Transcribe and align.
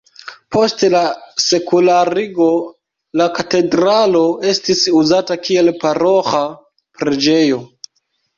Post 0.53 0.83
la 0.91 1.01
sekularigo 1.47 2.47
la 3.21 3.27
katedralo 3.35 4.23
estis 4.53 4.83
uzata 5.03 5.39
kiel 5.45 5.71
paroĥa 5.85 6.41
preĝejo. 7.03 7.63